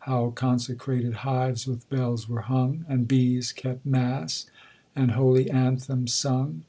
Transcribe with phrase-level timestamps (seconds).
[0.00, 4.46] How consecrated hives with bells were hung, And bees kept mass,
[4.96, 6.64] and holy anthems sung!